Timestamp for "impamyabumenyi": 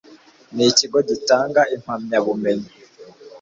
1.75-2.69